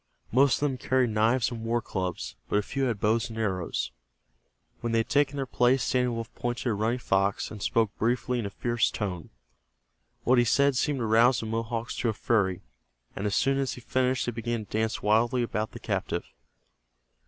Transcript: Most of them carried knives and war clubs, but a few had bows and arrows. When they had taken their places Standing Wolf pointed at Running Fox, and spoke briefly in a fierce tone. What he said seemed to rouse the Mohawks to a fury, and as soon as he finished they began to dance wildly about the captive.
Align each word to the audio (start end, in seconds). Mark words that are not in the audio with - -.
Most 0.31 0.55
of 0.55 0.61
them 0.61 0.79
carried 0.79 1.11
knives 1.11 1.51
and 1.51 1.63
war 1.63 1.79
clubs, 1.79 2.35
but 2.49 2.55
a 2.55 2.63
few 2.63 2.85
had 2.85 2.99
bows 2.99 3.29
and 3.29 3.37
arrows. 3.37 3.91
When 4.79 4.93
they 4.93 4.97
had 4.97 5.09
taken 5.09 5.35
their 5.35 5.45
places 5.45 5.83
Standing 5.87 6.13
Wolf 6.15 6.33
pointed 6.33 6.69
at 6.71 6.75
Running 6.75 6.97
Fox, 6.97 7.51
and 7.51 7.61
spoke 7.61 7.95
briefly 7.99 8.39
in 8.39 8.47
a 8.47 8.49
fierce 8.49 8.89
tone. 8.89 9.29
What 10.23 10.39
he 10.39 10.43
said 10.43 10.75
seemed 10.75 10.97
to 11.01 11.05
rouse 11.05 11.41
the 11.41 11.45
Mohawks 11.45 11.95
to 11.97 12.09
a 12.09 12.13
fury, 12.13 12.63
and 13.15 13.27
as 13.27 13.35
soon 13.35 13.59
as 13.59 13.73
he 13.73 13.81
finished 13.81 14.25
they 14.25 14.31
began 14.31 14.65
to 14.65 14.71
dance 14.71 15.03
wildly 15.03 15.43
about 15.43 15.73
the 15.73 15.79
captive. 15.79 16.25